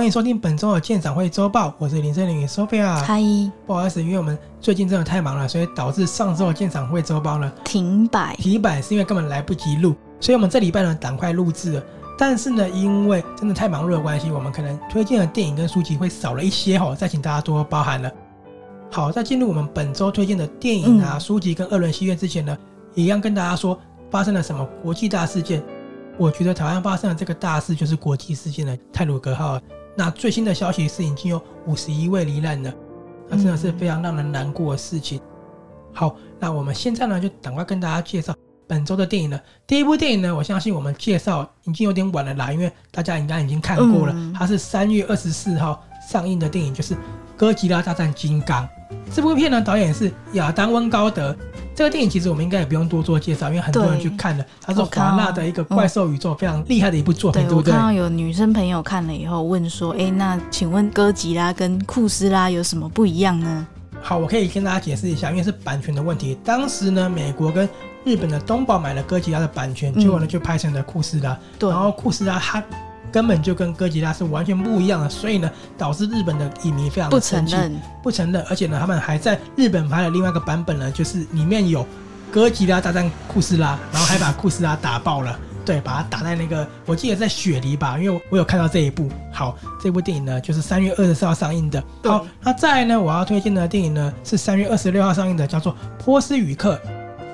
[0.00, 2.96] 欢迎收听本周的鉴赏会周报，我是林森林与 Sophia。
[3.02, 3.20] 嗨，
[3.66, 8.34] 不好意思，因为我们最近真的太忙了，所以导致上周的鉴赏会周报呢停摆。
[8.36, 11.82] 停摆是因为根本来不及录，所以我们这礼拜呢赶快录制了。
[12.16, 18.10] 但是呢，因为真的太忙碌的关系，我们可能推荐的电影跟书籍会少了一些哈，再请大家多多包涵了。
[18.90, 22.56] 好，在进入我们本周推荐的电影啊、嗯、书籍跟二轮戏院之前呢，
[22.94, 23.78] 也一样跟大家说
[24.10, 25.62] 发生了什么国际大事件。
[26.16, 29.60] 我觉得台湾发生的这个大事就是国际事件的泰鲁格号。
[29.96, 32.72] 那最新的消息是已经有五十一位罹难了，
[33.28, 35.20] 那真的是非常让人难过的事情。
[35.92, 38.34] 好，那我们现在呢就赶快跟大家介绍
[38.66, 39.42] 本周的电影了。
[39.66, 44.14] 第一部电影呢，我相信我们介绍已经有点晚了啦，因为大家应该已经看过了。
[44.32, 46.94] 它是三月二十四号上映的电影，就是
[47.40, 48.62] 《哥吉拉大战金刚》。
[49.10, 51.34] 这部片呢，导演是亚当温高德。
[51.74, 54.44] 这个电影其实我们应该也不用多做介绍，因为很多人去看了。
[54.60, 57.72] 它是华纳的一个怪兽宇宙非常厉害的一部作品，对不对？
[57.72, 63.66] 我看到有女生朋友看了以后问说：“哎，那请问哥吉拉跟库斯拉有什么不一样呢？”
[64.02, 66.36] 好，我可以跟大家解释一下，因为是版权的问题。
[66.44, 67.66] 当时呢，美国跟
[68.04, 71.38] 日本的东宝买了哥吉拉的版权，结果呢就拍成了库斯拉。
[71.58, 72.62] 对，然后库斯拉它。
[73.12, 81.86] 根本就跟哥吉拉是完全不一样的，所以呢，导致日本的影迷非常的，不承认，不承认，而且呢，他们还在日本拍了另外一个版本呢，就是里面有
[82.30, 89.08] 哥吉拉大战库斯拉，然后还把库斯拉打爆了，对，把它打在那个，我记得在雪梨吧，因为我有看到这一部。
[89.32, 91.82] 好，这部电影呢，就是三月二十四号上映的。
[92.04, 95.72] 好，那再来呢，我要推荐的电影呢，是三月二十六号上映的，叫做
[96.04, 96.74] 《波斯语课》。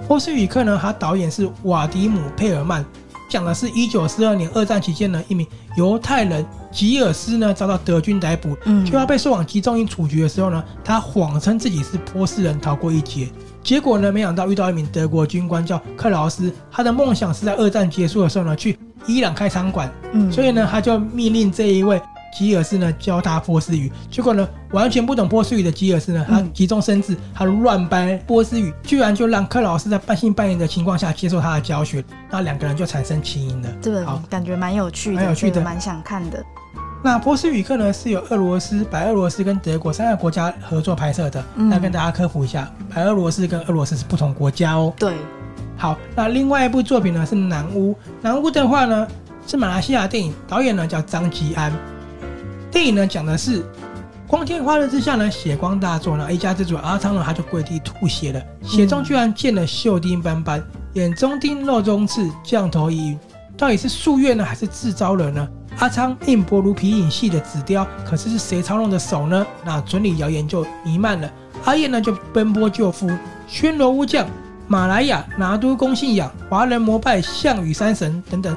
[0.06, 2.84] 波斯语课呢，它导演是瓦迪姆·佩尔曼。
[3.28, 5.46] 讲的是一九四二年二战期间呢，一名
[5.76, 13.28] 犹太人吉尔斯呢遭到德军逮捕，嗯，就要被送往集中营处决的时候呢，他谎称自己是波斯人逃过一劫，
[13.62, 22.00] 结果呢，没想到遇到一名德国军官叫克劳斯，他的梦想是在二战结束的时候呢去伊朗开餐馆，嗯，所以呢，他就命令这一位。
[22.32, 33.70] 吉尔斯呢教他波斯语，结果呢完全不懂波斯语的吉尔斯呢，他急中生智，他乱掰波斯语，居然就让克老师在半信半疑的情况下接受他的教学，那两个人就产生情谊了。
[33.82, 36.44] 对，好，感觉蛮有趣的，蛮有趣的，蛮想看的。
[37.02, 41.44] 那波斯语课呢是由俄罗斯、白俄罗斯跟德国三个国家合作拍摄的。
[41.54, 44.92] 那跟大家科普一下，白俄罗斯跟俄罗斯是不同国家哦。
[44.98, 45.14] 对。
[45.78, 47.92] 好，那另外一部作品呢是《南巫》，
[48.22, 49.06] 《南巫》的话呢
[49.46, 51.70] 是马来西亚电影，导演呢叫张吉安。
[52.70, 53.64] 电影呢讲的是
[54.26, 60.62] 光天化日之下呢，血光大作呢，一家之主阿昌呢他就跪地吐血了，血中居然溅了锈钉斑斑，
[60.94, 63.18] 眼中钉肉中刺，降头疑云，
[63.56, 65.48] 到底是夙愿呢还是自招惹呢？
[65.78, 69.46] 阿昌硬薄如皮影戏的纸雕，可是是谁操弄的手呢？
[69.64, 71.30] 那村里谣言就弥漫了。
[71.64, 73.10] 阿燕呢就奔波救夫，
[73.46, 74.26] 宣罗巫将，
[74.66, 78.56] 马来亚拿督公信仰，华人膜拜项羽三神等等。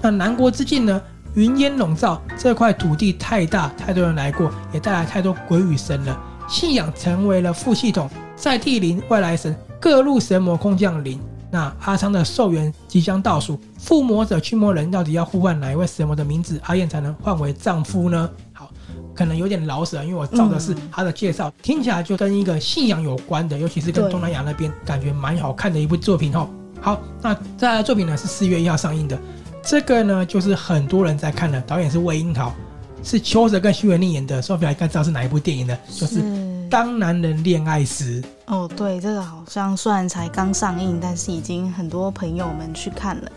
[0.00, 1.00] 那南国之境呢？
[1.38, 6.20] 云烟笼罩，这块土地太大，太多人来过，也带来太多鬼与神了。
[6.48, 11.20] 信仰成为了副系统，在地灵外来神，各路神魔空降临。
[11.48, 18.28] 那阿昌的寿元即将倒数，附魔者驱魔人到底要呼唤哪一位神魔的名字，阿燕才能换为丈夫呢？
[18.52, 18.68] 好，
[19.14, 26.48] 可能有点老舍，因为我照的是他的介绍，嗯、听起来就跟一个信仰有关的，尤其是跟东南亚那边，感觉蛮好看的一部作品哦。
[26.80, 29.16] 好，那再来作品呢是四月一号上映的。
[29.62, 32.54] 这个呢，就是很多人在看的，导演是魏樱桃，
[33.02, 34.42] 是邱泽跟徐元丽演的。
[34.42, 36.20] Sophia 应该知道是哪一部电影呢，就是
[36.70, 38.22] 《当男人恋爱时》。
[38.46, 43.30] 哦，对，这个好像虽然才刚上映，但是已经很多朋友们去看了。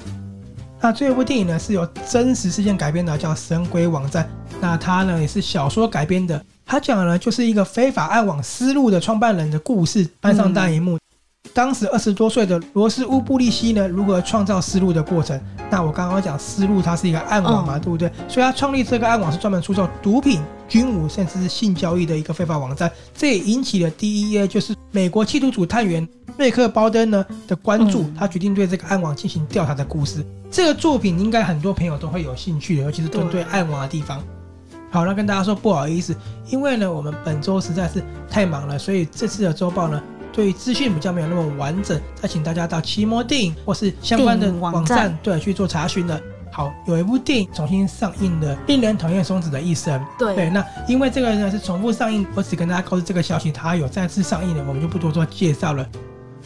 [0.80, 4.24] 那这部电影呢，是由真实事件改编的，叫《神鬼网站》。
[4.62, 6.42] 那它呢，也是小说改编的。
[6.66, 10.96] 它讲的呢，就是一个非法暗网思路的创办人的故事，搬上大荧幕。
[10.96, 11.00] 嗯
[11.53, 15.39] 当时二十多岁的罗斯乌布利希呢，如何创造丝路的过程？
[15.69, 18.11] 那我刚刚讲丝路，它是一个暗网嘛，对不对？
[18.28, 22.91] 所以他创立这个暗网是专门出售毒品、军武，甚至是性交易的一个非法网站。
[23.16, 28.05] 这也引起了 DEA，就是美国缉毒组探员瑞克鲍登呢的关注。
[28.17, 30.26] 他决定对这个暗网进行调查的故事。
[30.49, 34.22] 这个作品应该很多朋友都会有兴趣的，尤其是针对暗网的地方。
[34.90, 36.14] 好，那跟大家说不好意思，
[36.49, 40.02] 因为呢我们本周实在是太忙了，所以这次的周报呢。
[40.31, 46.22] 对于资讯比较没有那么完整，再请大家到奇摩电影或是相关的网站，对去做查询的。
[46.53, 50.05] 好，有一部电影重新上映的，令人讨厌松子的一生。
[50.19, 55.87] 对对，那因为这个呢是重复上映，我只跟大家告知这个消息，它有再次上映了，我们就不多做介绍了。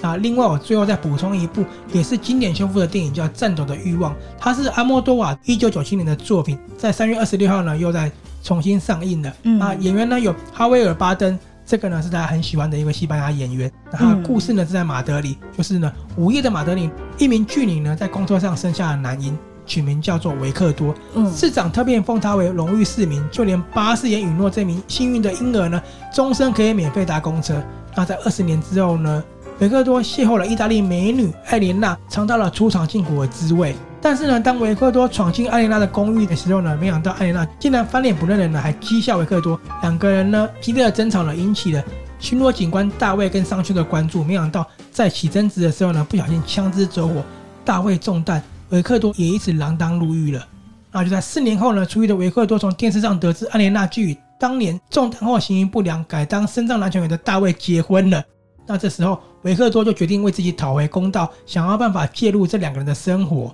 [0.02, 8.12] 那另外我最后再补充一部也是经典修复的电影，叫《颤抖的欲望》，它是阿莫多瓦一九九七年的作品，在三月二十六号呢又在
[8.44, 9.34] 重新上映了。
[9.42, 11.40] 嗯，啊，演员呢有哈维尔巴登。
[11.66, 13.72] 这个呢是大家很喜欢的一位西班牙演员。
[13.92, 19.36] 那他的故事呢是在马德里，就是呢午夜的马德里，一名巨女呢在工作上生下了男婴，
[19.66, 20.94] 取名叫做维克多。
[21.16, 25.82] 嗯，市长特别封他为荣誉市民，就连巴士也允诺这名幸运的婴儿呢，
[26.14, 27.62] 终身可以免费搭公车。
[27.96, 29.24] 那在二十年之后呢，
[29.60, 33.76] 维克多邂逅了意大利美女艾莲娜，尝到了出场禁果的滋味。
[34.06, 39.60] 但是呢，当维克多闯进艾莲娜的公寓的时候呢，没想到艾莲娜竟然翻脸不认人呢，还讥笑维克多。
[39.82, 41.84] 两个人呢激烈的争吵呢，引起了
[42.20, 44.24] 巡逻警官大卫跟商丘的关注。
[44.24, 47.24] 没想到在起争执的时候呢，不小心枪支走火，
[47.66, 50.48] 大卫中弹，维克多也因此锒铛入狱了。
[50.92, 58.24] 那就在四年后呢，出狱的维克多从电视上得知艾莲娜与当年中弹后行为不良改当身障男球员的大卫结婚了。
[58.68, 63.52] 那这时候维克多就决定为自己讨回公道，想要办法介入这两个人的生活。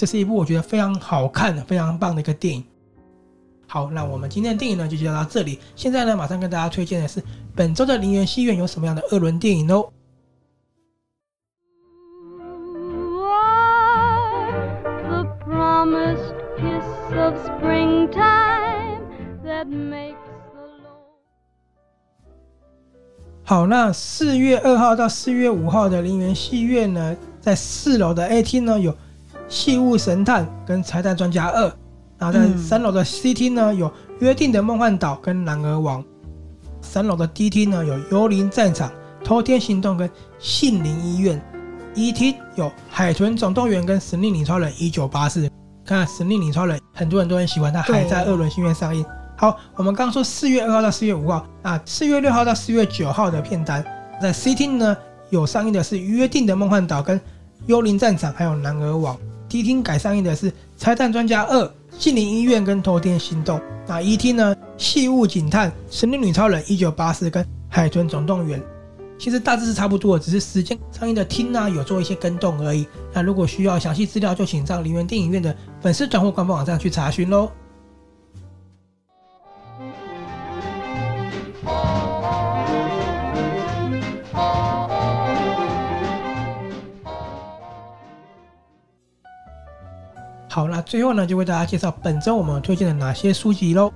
[0.00, 2.64] 这是一部我觉得非常好看的、非常棒的一个电影。
[3.66, 5.58] 好，那我们今天的电影呢就介绍到这里。
[5.76, 7.22] 现在呢，马上跟大家推荐的是
[7.54, 9.92] 本周的林园戏院有什么样的二轮电影哦。
[23.44, 28.90] 好，那四月二号到四月五号的林园戏院呢，在四楼的 A 厅呢有。
[29.50, 31.66] 《戏物神探》跟《拆弹专家二》，
[32.16, 33.88] 然后在三楼的 C 厅呢有
[34.20, 36.00] 《约定的梦幻岛》跟《男儿王》，
[36.80, 38.88] 三楼的 D 厅呢有《幽灵战场》、
[39.24, 40.08] 《偷天行动》跟
[40.38, 41.36] 《杏林医院》
[41.96, 45.46] ，E 厅有《海豚总动员》跟《神力女超人一九八四》。
[45.84, 49.04] 看《神力女超人》，很多人都很喜欢，它还在二轮戏院上映。
[49.36, 53.84] 好，我们刚说四月二号到四月五号，啊，四月六号到四月九号的片单，
[54.22, 54.96] 在 C 厅呢
[55.30, 57.18] 有上映的是《约定的梦幻岛》跟
[57.66, 59.16] 《幽灵战场》，还有《男儿王》。
[59.50, 60.48] D 厅改上映的是
[60.78, 61.64] 《拆弹专家二》、
[61.98, 63.58] 《杏林医院》跟《偷天行动》。
[63.84, 68.60] 那 E 厅呢，《戏物警探》、《神力女超人》、《一九八四》跟《海豚总动员》。
[69.18, 72.86] 其实大致是差不多，只是时间上映的厅呢有做一些更动而已。
[73.12, 77.50] 那如果需要详细资料，就请上梨园电影院的粉丝团或官方网站去查询喽。
[90.52, 93.88] 好，那最后呢，就为大家介绍本周我们推荐的哪些书籍喽。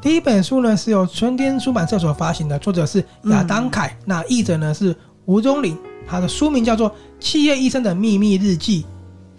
[0.00, 8.82] 第一本书呢是由春天出版社所发行的，作者是亚当凯，嗯、那译者呢是吴宗霖，他的书名叫做《企业医生的秘密日记》。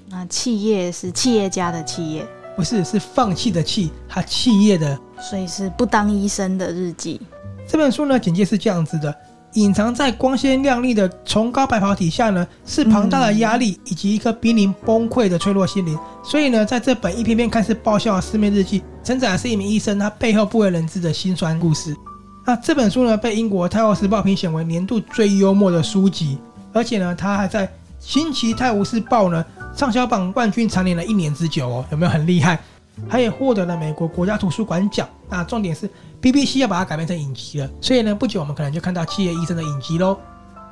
[0.10, 2.28] 那企业是企业家的企业，
[2.58, 7.22] 不是，是放弃的弃，他企业的，所以是不当医生的日记。
[7.66, 9.16] 这本书呢，简介是这样子的。
[9.54, 15.98] 隐藏在光鲜亮丽的崇高白袍底下呢，是庞大的压力以及一颗濒临崩溃的脆弱心灵。
[16.24, 21.96] 所以呢，在这本一篇篇看似爆笑的失眠日记，承载的是一名医生他背后不为人知的辛酸故事。
[22.46, 26.38] 那这本书呢，被英国《泰晤士报》评选为年度最幽默的书籍，
[26.74, 27.66] 而且呢，它还在
[28.00, 29.44] 《星期泰晤士报》呢
[29.76, 32.60] 畅销榜冠军蝉联了一年之久哦，有没有很厉害？
[33.08, 35.08] 他也获得了美国国家图书馆奖。
[35.30, 35.88] 那重点是
[36.22, 40.18] BBC 要把它改编成影集了，所以呢，不久我们可能就看到《企业医生》的影集喽。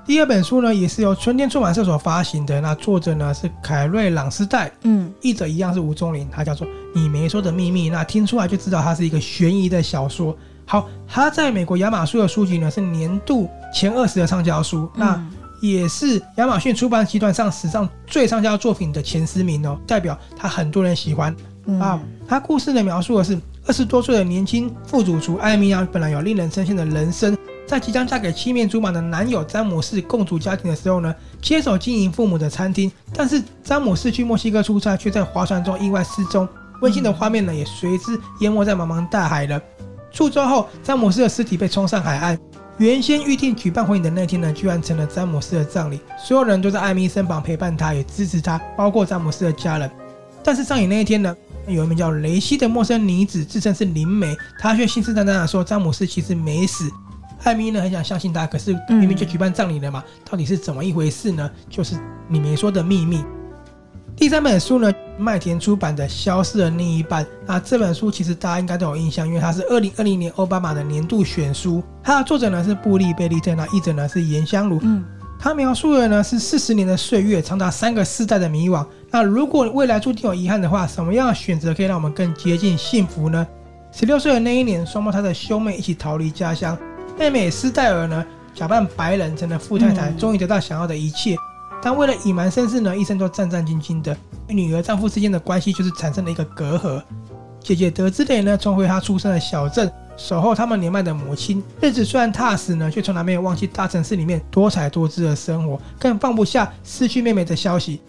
[0.05, 2.61] 第二本书呢，也是由春天出版社所发行的。
[2.61, 6.65] 那作者呢是凯瑞·朗斯代，嗯，译者一样是吴宗林，他叫做
[6.95, 7.89] 《你没说的秘密》。
[7.91, 10.35] 那听出来就知道它是一个悬疑的小说。
[10.65, 15.21] 好，它在美国亚马逊的书籍呢是年度前二十的畅销书，那
[15.61, 21.35] 也是亚马逊出版集团上史上最畅销作品的前十名哦，代表他很多人喜欢。
[21.79, 32.89] 啊，他故事的描述的是二十多岁的年轻副主厨艾米亚，本来有令人称羡的人生，在即将嫁给七面竹马的男友詹姆士共组家庭的时候呢，接手经营父母的餐厅。
[33.13, 36.47] 但是詹姆士去墨西哥出差，却在划船中意外失踪，
[36.81, 39.61] 温馨的画面呢也随之淹没在茫茫大海了。
[40.09, 42.39] 数周后，詹姆斯的尸体被冲上海岸，
[42.77, 45.99] 原先预定举办婚礼的那天呢，居然成了詹姆斯的葬礼。
[46.17, 49.89] 所有人都在艾米身旁陪伴他，也支持他，包括詹姆斯的家人。
[50.43, 51.35] 但是葬礼那一天呢，
[51.67, 56.87] 有一名叫雷西的陌生女子自称是灵媒，她却信誓旦旦的说詹姆斯其实没死。
[57.43, 61.49] 艾米呢很想相信他，可是明明就举办葬礼了嘛，到底是怎么一回事呢？
[61.69, 61.95] 就是
[62.27, 63.23] 你没说的秘密。
[64.19, 67.23] 第三本书呢，麦田出版的《消失的另一半》。
[67.45, 71.83] 那这本书其实大家应该都有印象，因为它是二零二零年奥巴马的年度选书。
[72.01, 74.79] 它的作者呢是布利贝利特，那译者呢是颜香如。
[74.81, 75.05] 嗯。
[75.39, 78.83] 他描述的呢是四十年的岁月，长达三个世代的迷惘。
[79.11, 83.45] 那如果未来注定有遗憾的话，什么样的选择可以让我们更接近幸福呢？
[83.91, 86.75] 十六岁的那一年，双胞胎的兄妹一起逃离家乡，
[87.19, 91.35] 妹妹斯黛尔呢假扮白人成了富太太，终于得到想要的一切。
[91.81, 94.15] 但为了隐瞒身世呢，一生都战战兢兢的。
[94.47, 97.01] 女儿丈夫之间的关系就是产生了一个隔阂。
[97.59, 99.91] 姐姐德兹蕾呢，重回她出生的小镇。
[100.15, 108.01] 守候他们年迈的母亲，日子虽然踏实呢，却从来没有忘记大城市里面多彩多姿的生活，更放不下失去妹妹的消息。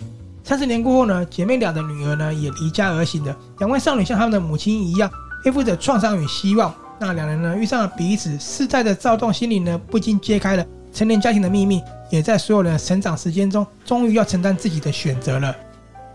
[0.42, 3.36] 三十年过后呢，姐妹俩的女儿呢也离家而行了。
[3.58, 5.10] 两位少女像她们的母亲一样，
[5.44, 6.74] 背负着创伤与希望。
[6.98, 15.54] 那两人呢遇上了彼此，世代的躁动心灵呢不禁揭开了成年家庭的秘密，也在所有人的成长时间中，终于要承担自己的选择了。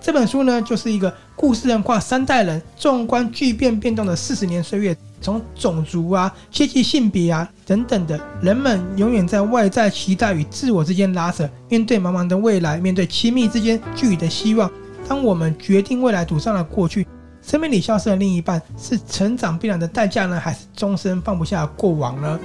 [0.01, 14.69] 这本书呢就是一个故事，人跨三代人，纵观巨变变动的四十年岁月，从种族啊、阶级、性别啊等等的，人们永远在外在期待与自我之间拉扯，面对茫茫的未来，面对亲密之间距离的希望。
[15.07, 17.07] 当我们决定未来，赌上了过去。
[17.41, 22.39] 生命里消失的另一半是成长必然的代价呢，还是终身放不下过往呢？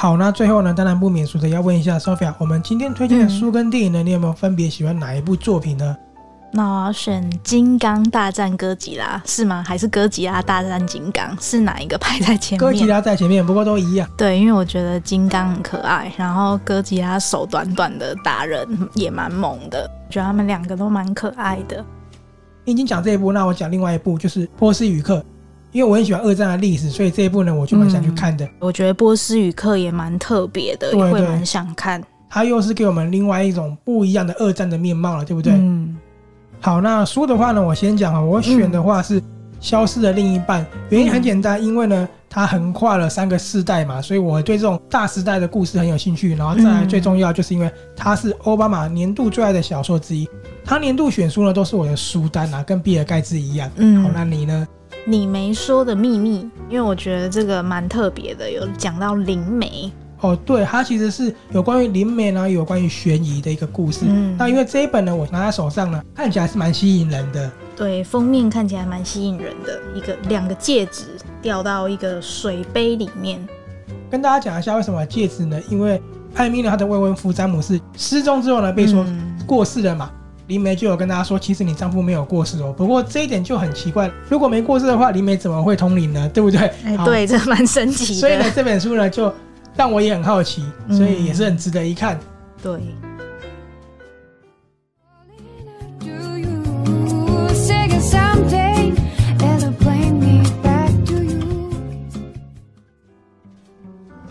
[0.00, 5.94] 好，那最后呢，当然不免俗的要问一下 Sophia，我们今天推荐的书跟电影呢，嗯、你有没有分别喜欢哪一部作品呢？
[6.54, 9.62] 那我要选《金刚大战哥吉拉》是吗？
[9.62, 11.36] 还是哥吉拉大战金刚？
[11.38, 12.58] 是哪一个排在前面？
[12.58, 14.08] 哥吉拉在前面，不过都一样。
[14.16, 21.84] 对，因为我觉得金刚很可爱，然后哥吉拉手短短的打人也蛮猛的，我觉得他们两个都蛮可爱的。
[22.64, 25.18] 你已经讲这一部，那我讲另外一部，就是《波斯语课》，
[25.72, 28.44] 因为我很喜欢二战的历史，所以这一部呢，我就蛮想去看的。
[28.44, 32.02] 嗯、我觉得《波斯语课》也蛮特别的，对对，也会蛮想看。
[32.28, 35.52] 它又是给我们另外一种不一样的二战的面貌了，对不对？
[35.52, 35.96] 嗯。
[36.60, 39.20] 好，那书的话呢，我先讲啊，我选的话是
[39.60, 46.34] 《消失的另一半》，原因很简单，因为呢，它横跨了三个世代嘛，所以我对这种大时代的故事很有兴趣。
[46.34, 50.28] 然后再来最重要，就是因为它是奥巴马年度最爱的小说之一。
[50.64, 53.70] 他年度选书呢，都是我的书单啊，跟比尔盖茨一样。
[53.76, 54.68] 嗯，好，那你呢？
[55.10, 59.90] 你没说的秘密，因为我觉得这个蛮特别的，有讲到灵媒。
[60.20, 64.02] 哦，对，它其实是有关于灵媒呢，有关于悬疑的一个故事。
[64.08, 67.50] 嗯，那因为这一本呢，我拿在手上呢，看起来是蛮吸引人的。
[67.74, 71.06] 对，封面看起来蛮吸引人的，一个两个戒指
[71.42, 73.44] 掉到一个水杯里面。
[74.08, 75.60] 跟大家讲一下为什么戒指呢？
[75.68, 76.00] 因为
[76.34, 79.04] 艾米呢，她的未婚夫詹姆斯失踪之后呢，被说
[79.44, 80.08] 过世了嘛。
[80.12, 80.19] 嗯
[80.50, 82.74] 灵媒就有跟大家说，其实你丈夫没有过世哦。
[82.76, 86.28] 不过这一点就很奇怪，如果没过世的话，林梅怎么会通灵呢？
[86.34, 86.58] 对不对？
[86.84, 88.20] 哎，对，这蛮神奇的。
[88.20, 89.32] 所以呢，这本书呢，就
[89.76, 92.16] 让我也很好奇，所以也是很值得一看。
[92.16, 92.20] 嗯、
[92.64, 93.09] 对。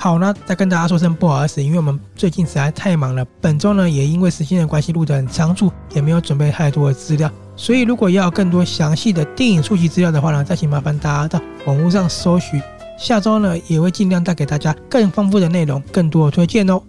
[0.09, 3.23] 好，那再跟大家说声不好意思，因为我们最近实在太忙了。
[3.39, 7.29] 本周呢，也因为时间的关系录得很仓促，也没有准备太多的资料。
[7.55, 12.59] 所以如果要更多详细的电影书籍资料的话呢，再请麻烦大家到网络上搜寻。
[12.97, 16.81] 下周呢，也会尽量带给大家更丰富的内容，更多的推荐哦。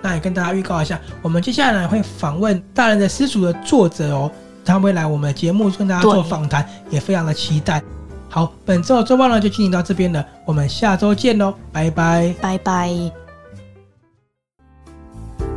[0.00, 4.32] 那也跟大家预告一下，我们接下来会访问《大人的私塾》的作者哦，
[4.64, 7.82] 他会来我们的节目跟大家做访谈，也非常的期待。
[8.28, 12.90] 好本周的周报呢就进行到这边了我们下周见喽拜拜拜拜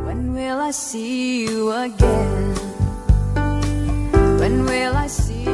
[0.06, 2.56] when will i see you again
[4.40, 5.51] when will i see